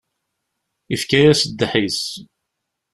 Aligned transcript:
Yefka-yas 0.91 1.41
ddḥis. 1.45 2.01